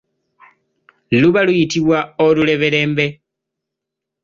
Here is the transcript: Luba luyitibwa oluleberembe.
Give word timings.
Luba 1.21 1.39
luyitibwa 1.45 1.97
oluleberembe. 2.25 3.05